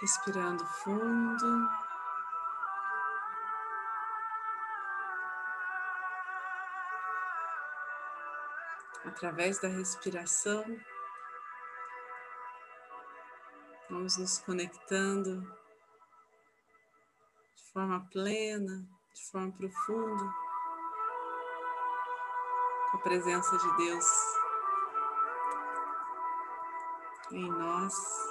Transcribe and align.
Respirando 0.00 0.64
fundo. 0.64 1.68
Através 9.04 9.58
da 9.58 9.68
respiração, 9.68 10.64
vamos 13.90 14.16
nos 14.18 14.38
conectando 14.38 15.40
de 17.56 17.72
forma 17.72 18.06
plena, 18.12 18.86
de 19.12 19.30
forma 19.30 19.50
profunda, 19.52 20.34
com 22.90 22.96
a 22.98 23.00
presença 23.00 23.56
de 23.56 23.76
Deus 23.76 24.06
em 27.32 27.50
nós, 27.50 28.27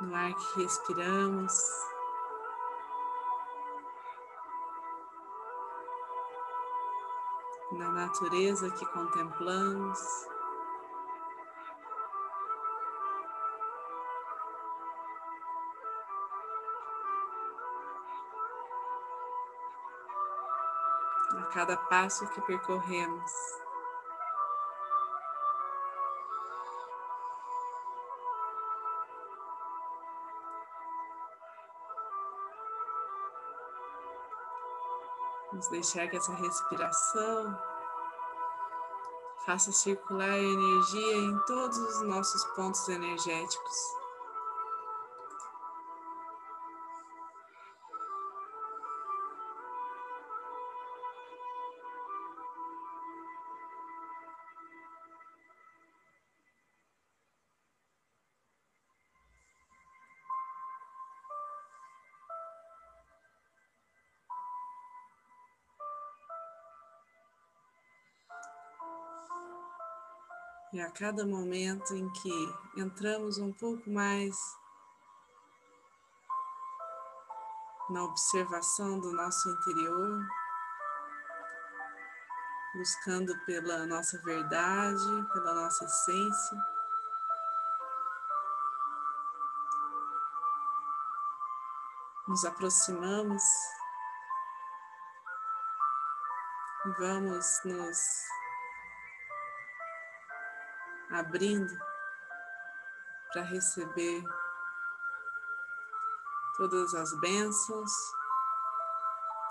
no 0.00 0.14
ar 0.14 0.34
que 0.34 0.62
respiramos. 0.62 1.52
Na 7.72 7.90
natureza 7.90 8.70
que 8.70 8.86
contemplamos. 8.86 10.00
A 21.36 21.42
cada 21.52 21.76
passo 21.76 22.26
que 22.30 22.40
percorremos. 22.42 23.67
Vamos 35.58 35.72
deixar 35.72 36.06
que 36.06 36.16
essa 36.16 36.32
respiração 36.34 37.58
faça 39.44 39.72
circular 39.72 40.30
a 40.30 40.38
energia 40.38 41.16
em 41.16 41.36
todos 41.48 41.76
os 41.76 42.02
nossos 42.02 42.44
pontos 42.54 42.88
energéticos. 42.88 43.97
E 70.72 70.80
a 70.80 70.90
cada 70.90 71.26
momento 71.26 71.94
em 71.94 72.10
que 72.12 72.54
entramos 72.76 73.38
um 73.38 73.52
pouco 73.52 73.88
mais 73.90 74.36
na 77.88 78.04
observação 78.04 79.00
do 79.00 79.12
nosso 79.12 79.48
interior, 79.48 80.26
buscando 82.74 83.34
pela 83.46 83.86
nossa 83.86 84.20
verdade, 84.22 85.28
pela 85.32 85.54
nossa 85.54 85.84
essência. 85.84 86.58
Nos 92.28 92.44
aproximamos 92.44 93.42
vamos 96.96 97.60
nos 97.64 97.98
abrindo 101.10 101.76
para 103.32 103.42
receber 103.42 104.22
todas 106.56 106.94
as 106.94 107.12
bênçãos, 107.20 107.92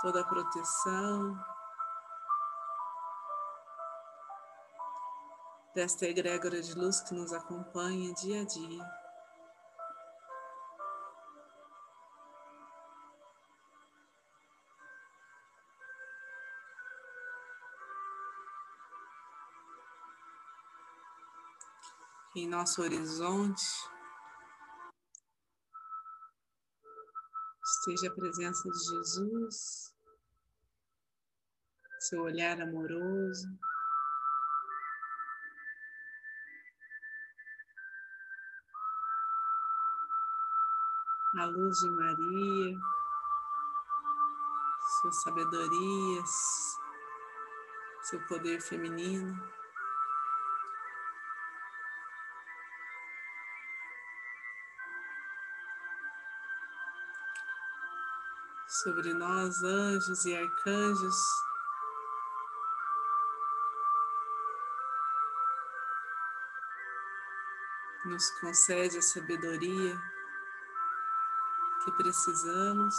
toda 0.01 0.21
a 0.21 0.25
proteção 0.25 1.37
desta 5.73 6.05
egrégora 6.05 6.61
de 6.61 6.73
luz 6.73 7.01
que 7.01 7.13
nos 7.13 7.31
acompanha 7.31 8.13
dia 8.13 8.41
a 8.41 8.45
dia. 8.45 9.06
Em 22.39 22.47
nosso 22.47 22.83
horizonte 22.83 23.65
esteja 27.65 28.11
a 28.11 28.15
presença 28.15 28.69
de 28.69 28.79
Jesus, 28.79 29.95
seu 31.99 32.21
olhar 32.21 32.61
amoroso. 32.61 33.47
A 41.39 41.45
luz 41.45 41.77
de 41.79 41.89
Maria, 41.89 42.79
sua 45.01 45.11
sabedoria, 45.11 46.23
seu 48.03 48.19
poder 48.27 48.61
feminino. 48.61 49.56
Sobre 58.87 59.13
nós, 59.13 59.61
anjos 59.63 60.23
e 60.25 60.33
arcanjos. 60.33 61.17
Nos 68.05 68.29
concede 68.39 68.97
a 68.97 69.01
sabedoria 69.01 70.01
que 71.83 71.91
precisamos 71.97 72.95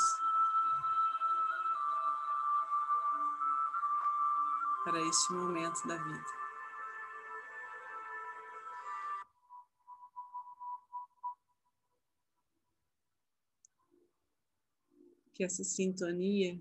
para 4.85 5.01
este 5.01 5.33
momento 5.33 5.89
da 5.89 5.97
vida. 5.97 6.48
Que 15.39 15.45
essa 15.45 15.63
sintonia 15.63 16.61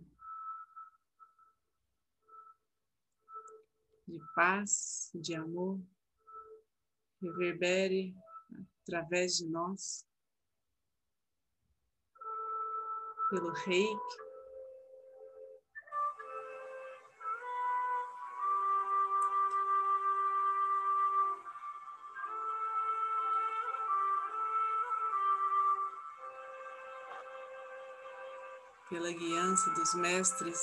de 4.08 4.20
paz, 4.36 5.10
de 5.16 5.34
amor, 5.34 5.82
reverbere 7.20 8.16
através 8.84 9.36
de 9.36 9.48
nós, 9.50 10.08
pelo 13.32 13.52
reiki, 13.52 14.27
pela 29.08 29.14
guiança 29.14 29.70
dos 29.72 29.94
mestres 29.94 30.60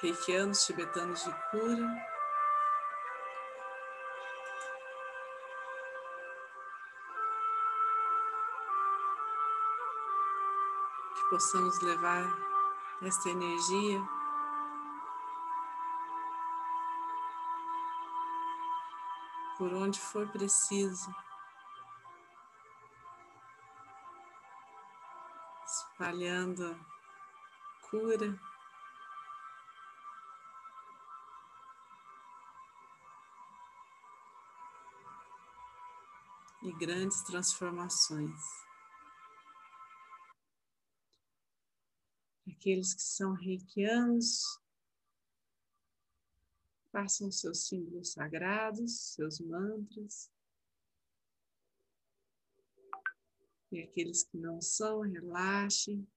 reikianos 0.00 0.64
tibetanos 0.64 1.22
de 1.22 1.32
cura. 1.50 2.14
Que 11.14 11.30
possamos 11.30 11.80
levar 11.82 12.26
esta 13.02 13.28
energia 13.28 14.02
por 19.56 19.72
onde 19.72 20.00
for 20.00 20.26
preciso. 20.28 21.14
Espalhando 25.64 26.93
cura. 27.94 28.36
e 36.64 36.72
grandes 36.78 37.22
transformações. 37.24 38.40
Aqueles 42.48 42.94
que 42.94 43.02
são 43.02 43.34
reikianos, 43.34 44.58
façam 46.90 47.30
seus 47.30 47.68
símbolos 47.68 48.12
sagrados, 48.12 49.12
seus 49.12 49.38
mantras. 49.40 50.32
E 53.70 53.82
aqueles 53.82 54.24
que 54.24 54.38
não 54.38 54.62
são, 54.62 55.02
relaxem. 55.02 56.08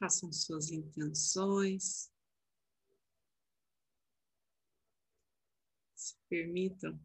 Façam 0.00 0.32
suas 0.32 0.70
intenções. 0.70 2.10
Se 5.94 6.16
permitam 6.26 6.98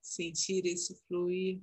sentir 0.00 0.64
esse 0.64 0.94
fluir. 1.08 1.60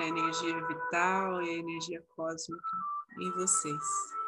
A 0.00 0.04
energia 0.04 0.66
vital 0.66 1.42
e 1.42 1.50
a 1.50 1.52
energia 1.52 2.02
cósmica 2.16 2.76
em 3.20 3.30
vocês. 3.30 4.23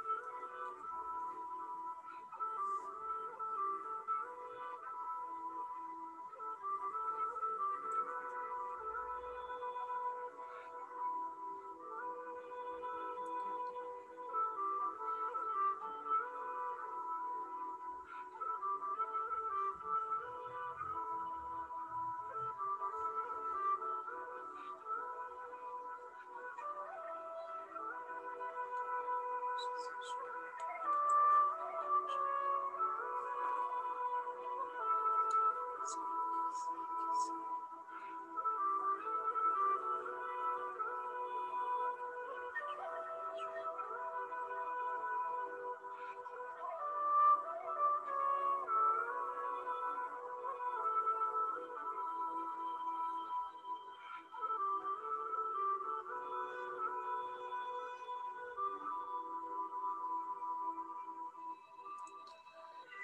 Jesus. 29.75 30.36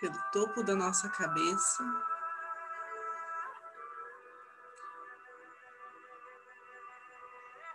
Pelo 0.03 0.21
topo 0.33 0.65
da 0.65 0.75
nossa 0.75 1.09
cabeça. 1.09 1.85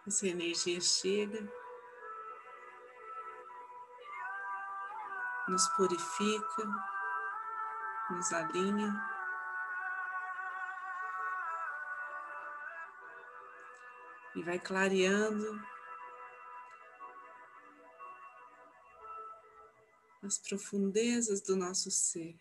Essa 0.05 0.27
energia 0.27 0.81
chega, 0.81 1.49
nos 5.47 5.69
purifica, 5.69 6.63
nos 8.09 8.33
alinha. 8.33 8.93
E 14.35 14.43
vai 14.43 14.59
clareando 14.59 15.76
as 20.23 20.37
profundezas 20.37 21.41
do 21.41 21.55
nosso 21.55 21.91
ser. 21.91 22.39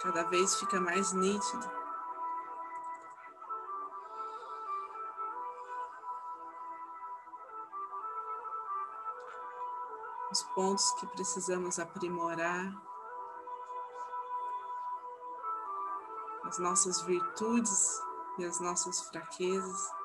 Cada 0.00 0.22
vez 0.24 0.54
fica 0.60 0.80
mais 0.80 1.12
nítido. 1.12 1.70
Os 10.30 10.42
pontos 10.54 10.92
que 10.92 11.06
precisamos 11.08 11.78
aprimorar, 11.78 12.72
as 16.44 16.58
nossas 16.58 17.02
virtudes 17.02 18.00
e 18.38 18.44
as 18.44 18.60
nossas 18.60 19.00
fraquezas. 19.08 19.95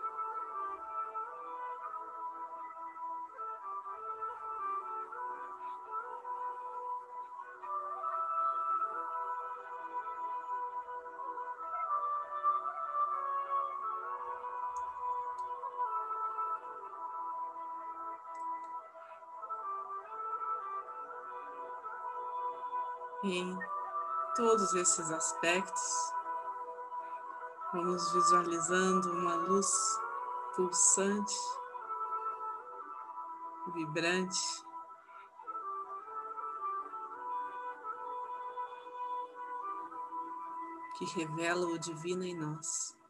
Em 23.23 23.57
todos 24.35 24.73
esses 24.73 25.11
aspectos, 25.11 26.13
vamos 27.73 28.11
visualizando 28.13 29.11
uma 29.13 29.35
luz 29.35 29.71
pulsante, 30.55 31.35
vibrante, 33.73 34.39
que 40.97 41.05
revela 41.05 41.65
o 41.67 41.79
divino 41.79 42.23
em 42.23 42.35
nós. 42.35 43.00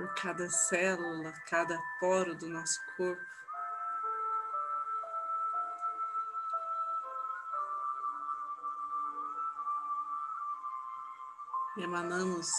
Por 0.00 0.14
cada 0.14 0.48
célula, 0.48 1.30
cada 1.46 1.78
poro 2.00 2.34
do 2.34 2.48
nosso 2.48 2.80
corpo. 2.96 3.22
Emanamos 11.76 12.50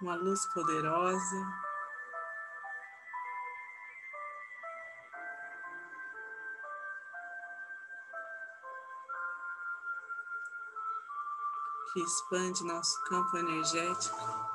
uma 0.00 0.14
luz 0.14 0.46
poderosa. 0.46 1.46
Que 11.92 12.00
expande 12.00 12.64
nosso 12.64 13.02
campo 13.04 13.36
energético. 13.36 14.49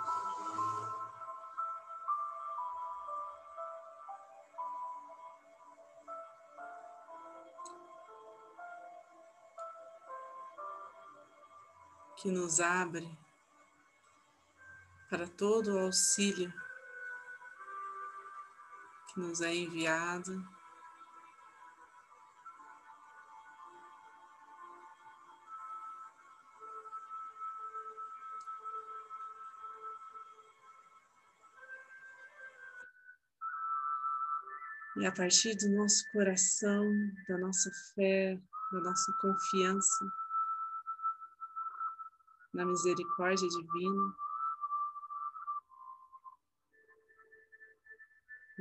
que 12.18 12.30
nos 12.32 12.60
abre 12.60 13.08
para 15.10 15.28
todo 15.28 15.76
o 15.76 15.80
auxílio 15.80 16.54
que 19.14 19.20
nos 19.20 19.42
é 19.42 19.54
enviado. 19.54 20.44
E 34.98 35.06
a 35.06 35.12
partir 35.12 35.56
do 35.56 35.70
nosso 35.70 36.10
coração, 36.12 36.84
da 37.28 37.38
nossa 37.38 37.70
fé, 37.94 38.40
da 38.72 38.80
nossa 38.80 39.14
confiança, 39.22 40.06
na 42.56 42.66
misericórdia 42.66 43.50
divina, 43.50 44.16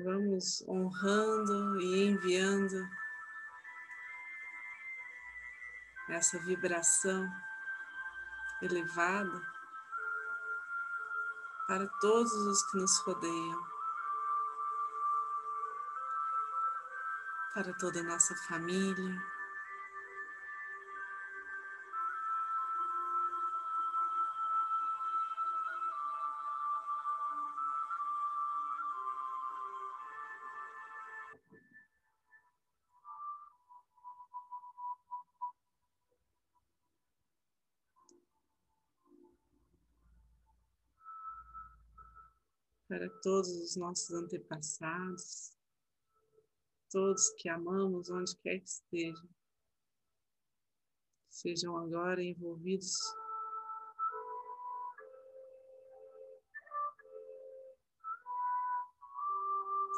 vamos 0.05 0.61
honrando 0.67 1.81
e 1.81 2.09
enviando 2.09 2.91
essa 6.09 6.41
vibração 6.41 7.25
elevada 8.61 9.41
para 11.69 11.87
todos 12.01 12.33
os 12.33 12.63
que 12.65 12.77
nos 12.79 12.99
rodeiam, 12.99 13.67
para 17.55 17.73
toda 17.75 18.01
a 18.01 18.03
nossa 18.03 18.35
família. 18.49 19.34
Para 42.95 43.11
todos 43.23 43.49
os 43.49 43.75
nossos 43.75 44.09
antepassados, 44.13 45.59
todos 46.89 47.29
que 47.39 47.49
amamos 47.49 48.09
onde 48.09 48.37
quer 48.37 48.61
que 48.61 48.69
estejam, 48.69 49.29
sejam 51.29 51.77
agora 51.77 52.23
envolvidos 52.23 52.95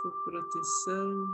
por 0.02 0.24
proteção, 0.24 1.26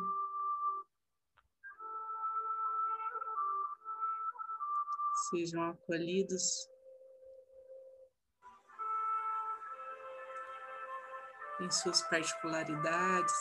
sejam 5.31 5.63
acolhidos 5.71 6.69
em 11.63 11.71
suas 11.71 12.03
particularidades. 12.03 13.33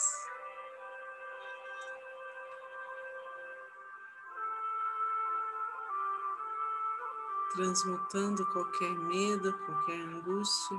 Transmutando 7.54 8.46
qualquer 8.52 8.94
medo, 8.98 9.52
qualquer 9.66 10.00
angústia. 10.00 10.78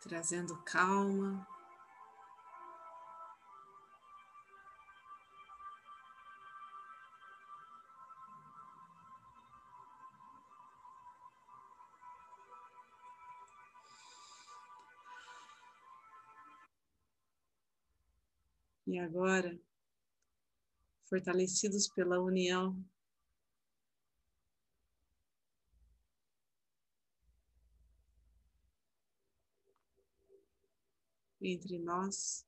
Trazendo 0.00 0.56
calma. 0.64 1.55
E 18.86 19.00
agora, 19.00 19.60
fortalecidos 21.08 21.88
pela 21.88 22.20
união, 22.20 22.80
entre 31.40 31.80
nós, 31.80 32.46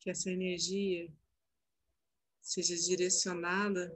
que 0.00 0.08
essa 0.08 0.30
energia 0.30 1.12
seja 2.40 2.74
direcionada 2.76 3.94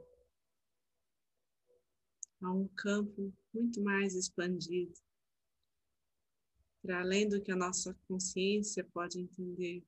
a 2.42 2.52
um 2.52 2.68
campo 2.68 3.32
muito 3.52 3.82
mais 3.82 4.14
expandido 4.14 5.05
para 6.86 7.00
além 7.00 7.28
do 7.28 7.40
que 7.40 7.50
a 7.50 7.56
nossa 7.56 7.92
consciência 8.06 8.84
pode 8.84 9.18
entender. 9.18 9.82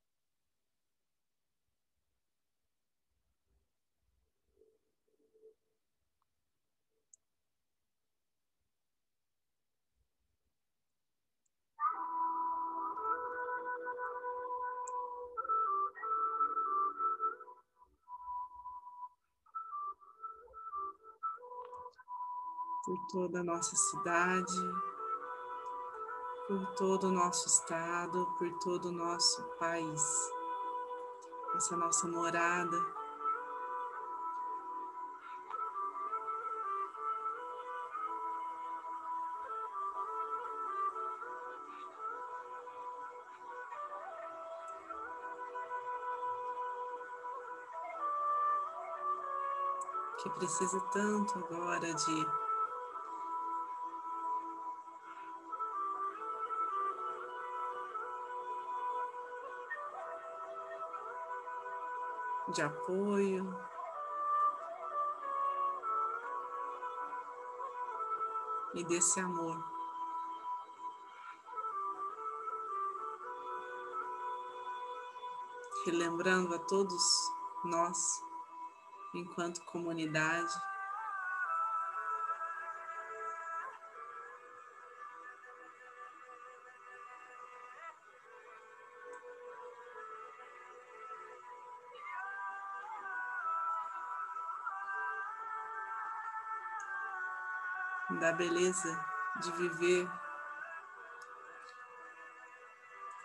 Por 22.85 23.07
toda 23.13 23.41
a 23.41 23.45
nossa 23.45 23.77
cidade, 23.77 24.98
por 26.49 26.67
todo 26.77 27.09
o 27.09 27.13
nosso 27.13 27.47
estado, 27.47 28.27
por 28.39 28.51
todo 28.61 28.89
o 28.89 28.93
nosso 28.93 29.43
país, 29.59 30.03
essa 31.57 31.77
nossa 31.77 32.09
morada. 32.09 32.79
Que 50.23 50.31
precisa 50.31 50.81
tanto 50.93 51.39
agora 51.39 51.93
de 51.93 52.48
de 62.53 62.63
apoio. 62.63 63.55
E 68.75 68.85
desse 68.85 69.19
amor. 69.21 69.63
Relembrando 75.85 76.55
a 76.55 76.59
todos 76.59 77.03
nós, 77.65 78.23
enquanto 79.15 79.65
comunidade, 79.65 80.53
da 98.17 98.33
beleza 98.33 98.99
de 99.43 99.53
viver 99.53 100.09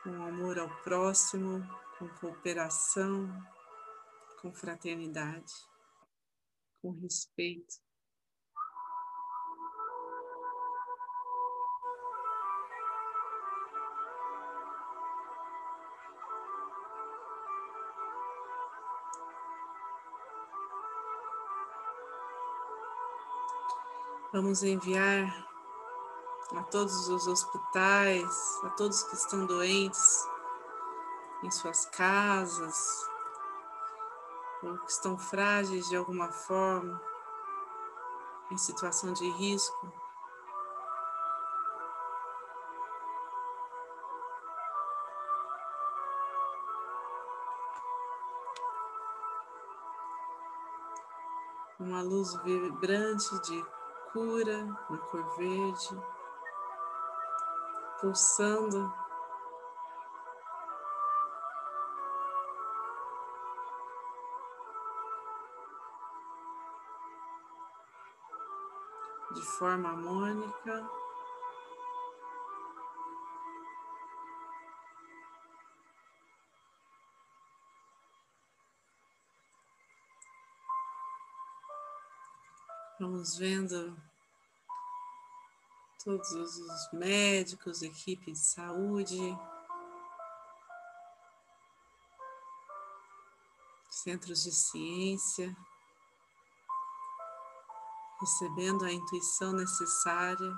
com 0.04 0.24
amor 0.26 0.60
ao 0.60 0.70
próximo, 0.84 1.66
com 1.98 2.08
cooperação, 2.20 3.30
com 4.42 4.54
fraternidade, 4.54 5.54
com 6.82 6.92
respeito. 6.92 7.76
Vamos 24.34 24.64
enviar 24.64 25.48
a 26.58 26.64
todos 26.64 27.08
os 27.08 27.28
hospitais, 27.28 28.60
a 28.64 28.70
todos 28.72 29.04
que 29.04 29.14
estão 29.14 29.46
doentes 29.46 30.28
em 31.44 31.52
suas 31.52 31.86
casas, 31.86 33.08
ou 34.64 34.76
que 34.80 34.90
estão 34.90 35.20
frágeis 35.20 35.88
de 35.88 35.96
alguma 35.96 36.32
forma, 36.32 37.00
em 38.50 38.58
situação 38.58 39.14
de 39.14 39.30
risco. 39.30 39.94
Uma 51.80 52.02
luz 52.02 52.34
vibrante 52.42 53.40
de 53.42 53.64
cura 54.14 54.64
na 54.92 54.98
cor 55.10 55.24
verde, 55.36 56.02
pulsando 58.00 58.94
de 69.34 69.42
forma 69.42 69.90
harmônica. 69.90 71.03
Vamos 83.04 83.36
vendo 83.38 83.98
todos 86.06 86.32
os 86.32 86.94
médicos, 86.94 87.82
equipe 87.82 88.32
de 88.32 88.40
saúde, 88.40 89.38
centros 93.90 94.44
de 94.44 94.54
ciência. 94.54 95.54
Recebendo 98.22 98.86
a 98.86 98.92
intuição 98.94 99.52
necessária. 99.52 100.58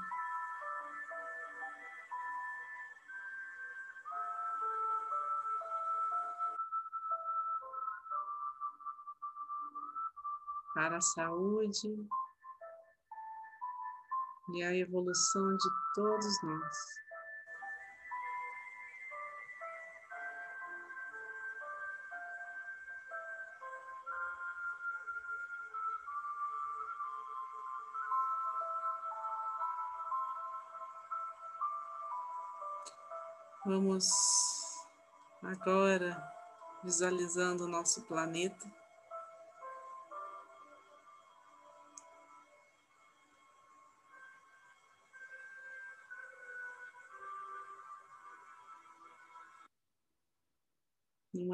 Para 10.75 10.97
a 10.97 11.01
saúde 11.01 12.07
e 14.53 14.63
a 14.63 14.75
evolução 14.75 15.57
de 15.57 15.69
todos 15.93 16.43
nós. 16.43 17.05
Vamos 33.65 34.07
agora 35.41 36.23
visualizando 36.83 37.65
o 37.65 37.67
nosso 37.67 38.03
planeta. 38.03 38.84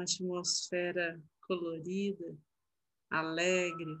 Numa 0.02 0.40
atmosfera 0.40 1.20
colorida, 1.46 2.36
alegre, 3.08 3.96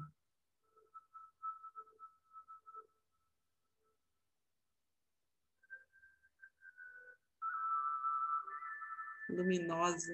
luminosa. 9.28 10.12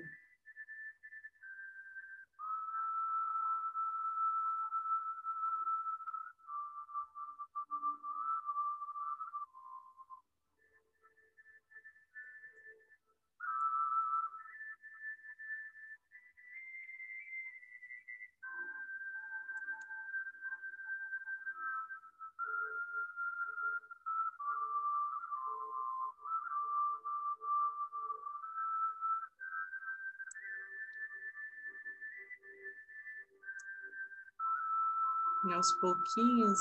Aos 35.58 35.72
pouquinhos, 35.80 36.60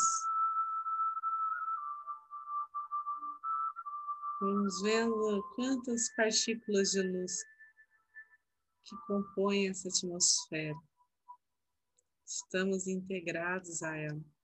vamos 4.42 4.82
vendo 4.82 5.44
quantas 5.56 6.10
partículas 6.16 6.90
de 6.90 7.04
luz 7.04 7.32
que 8.84 8.98
compõem 9.06 9.70
essa 9.70 9.88
atmosfera. 9.88 10.76
Estamos 12.26 12.88
integrados 12.88 13.84
a 13.84 13.96
ela. 13.96 14.37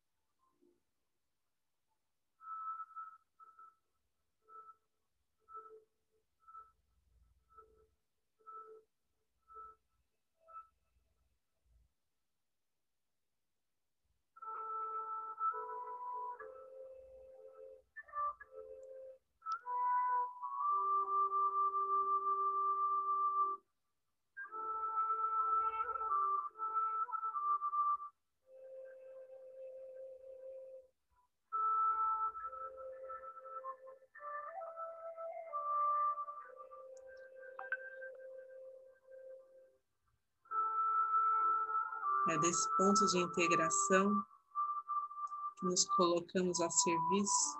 É 42.29 42.37
desse 42.37 42.69
ponto 42.77 43.05
de 43.07 43.17
integração 43.17 44.23
que 45.59 45.65
nos 45.65 45.83
colocamos 45.95 46.61
a 46.61 46.69
serviço 46.69 47.59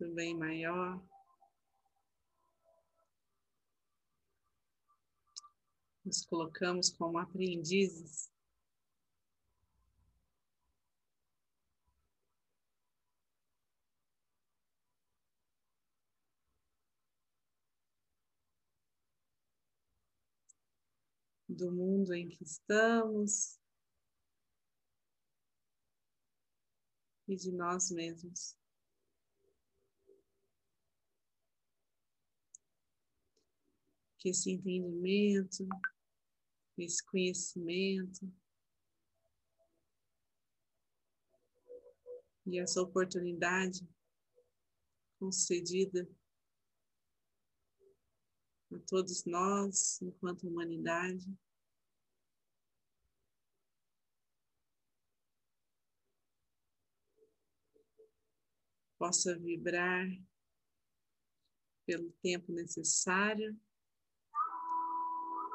do 0.00 0.12
bem 0.14 0.36
maior. 0.36 1.00
Nos 6.04 6.26
colocamos 6.26 6.90
como 6.90 7.18
aprendizes 7.18 8.28
do 21.60 21.70
mundo 21.70 22.14
em 22.14 22.26
que 22.26 22.42
estamos 22.42 23.60
e 27.28 27.36
de 27.36 27.52
nós 27.52 27.90
mesmos. 27.90 28.56
Que 34.18 34.30
esse 34.30 34.50
entendimento, 34.50 35.68
esse 36.78 37.04
conhecimento 37.04 38.32
e 42.46 42.58
essa 42.58 42.80
oportunidade 42.80 43.86
concedida 45.18 46.08
a 48.72 48.78
todos 48.86 49.24
nós, 49.26 50.00
enquanto 50.00 50.48
humanidade. 50.48 51.26
Possa 59.00 59.34
vibrar 59.38 60.06
pelo 61.86 62.12
tempo 62.22 62.52
necessário 62.52 63.58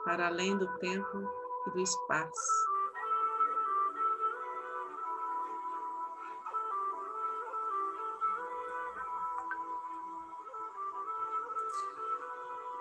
para 0.03 0.25
além 0.25 0.57
do 0.57 0.67
tempo 0.79 1.17
e 1.67 1.71
do 1.71 1.79
espaço. 1.79 2.65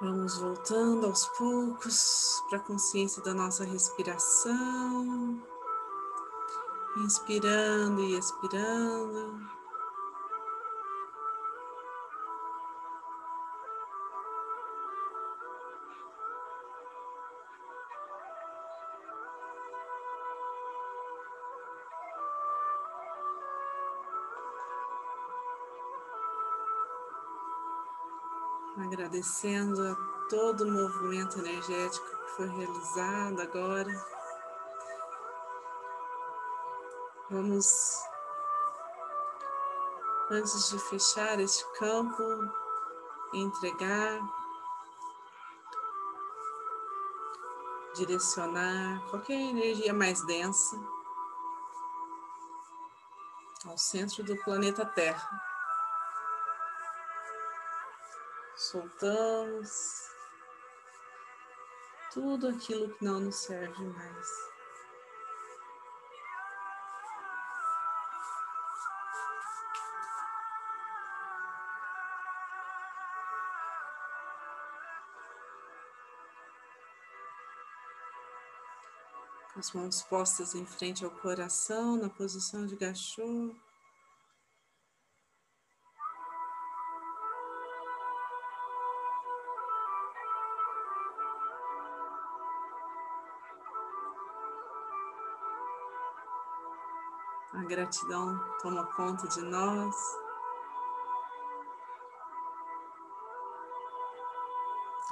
Vamos 0.01 0.39
voltando 0.39 1.05
aos 1.05 1.27
poucos 1.37 2.43
para 2.49 2.59
a 2.59 2.63
consciência 2.63 3.23
da 3.23 3.35
nossa 3.35 3.65
respiração. 3.65 5.43
Inspirando 7.05 8.01
e 8.01 8.19
expirando. 8.19 9.64
Agradecendo 29.15 29.81
a 29.87 29.95
todo 30.29 30.65
o 30.65 30.71
movimento 30.71 31.39
energético 31.39 32.05
que 32.05 32.31
foi 32.33 32.49
realizado 32.49 33.41
agora. 33.41 34.07
Vamos, 37.31 38.03
antes 40.31 40.71
de 40.71 40.79
fechar 40.81 41.39
este 41.39 41.65
campo, 41.79 42.23
entregar, 43.33 44.21
direcionar 47.95 49.01
qualquer 49.11 49.41
energia 49.41 49.95
mais 49.95 50.21
densa 50.27 50.77
ao 53.65 53.79
centro 53.79 54.25
do 54.25 54.37
planeta 54.43 54.85
Terra. 54.85 55.54
Soltamos 58.75 60.11
tudo 62.13 62.49
aquilo 62.49 62.93
que 62.95 63.05
não 63.05 63.21
nos 63.21 63.37
serve 63.37 63.85
mais. 63.85 64.55
as 79.57 79.71
mãos 79.73 80.03
postas 80.03 80.57
em 80.57 80.67
frente 80.67 81.05
ao 81.05 81.11
coração, 81.13 81.97
na 81.97 82.11
posição 82.11 82.67
de 82.67 82.75
gachô. 82.75 83.55
Gratidão 97.67 98.39
toma 98.61 98.85
conta 98.95 99.27
de 99.29 99.41
nós. 99.43 99.97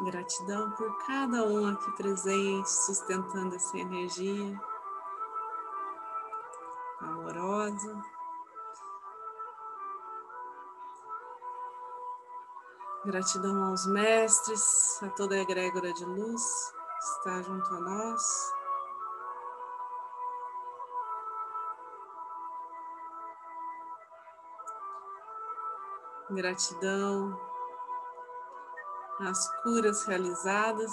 Gratidão 0.01 0.71
por 0.73 1.07
cada 1.07 1.45
um 1.45 1.67
aqui 1.69 1.91
presente, 1.93 2.69
sustentando 2.71 3.55
essa 3.55 3.79
energia 3.79 4.61
amorosa. 7.01 8.03
Gratidão 13.05 13.65
aos 13.65 13.87
mestres, 13.87 15.03
a 15.03 15.09
toda 15.11 15.35
a 15.35 15.39
egrégora 15.39 15.93
de 15.93 16.05
luz 16.05 16.73
que 16.73 17.05
está 17.05 17.43
junto 17.43 17.75
a 17.75 17.81
nós. 17.81 18.62
Gratidão 26.35 27.39
às 29.21 29.49
curas 29.63 30.05
realizadas. 30.07 30.93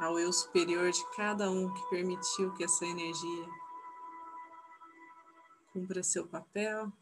Ao 0.00 0.18
eu 0.18 0.32
superior 0.32 0.90
de 0.90 1.04
cada 1.16 1.48
um 1.48 1.72
que 1.72 1.88
permitiu 1.88 2.52
que 2.54 2.64
essa 2.64 2.84
energia 2.84 3.48
cumpra 5.72 6.02
seu 6.02 6.26
papel. 6.26 6.92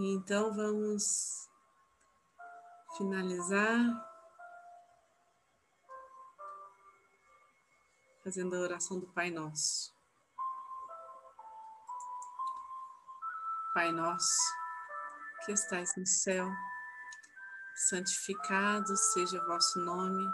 E 0.00 0.14
então 0.14 0.50
vamos 0.54 1.46
finalizar 2.96 3.84
fazendo 8.24 8.56
a 8.56 8.60
oração 8.60 8.98
do 8.98 9.06
Pai 9.08 9.30
Nosso. 9.30 9.94
Pai 13.74 13.92
Nosso, 13.92 14.54
que 15.44 15.52
estais 15.52 15.94
no 15.94 16.06
céu, 16.06 16.50
santificado 17.90 18.96
seja 18.96 19.38
o 19.38 19.46
vosso 19.48 19.80
nome, 19.80 20.26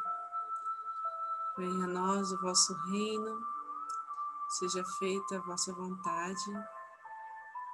venha 1.59 1.87
a 1.87 1.88
nós 1.88 2.31
o 2.31 2.40
vosso 2.40 2.72
reino, 2.88 3.44
seja 4.61 4.85
feita 5.00 5.38
a 5.38 5.40
vossa 5.40 5.74
vontade 5.74 6.75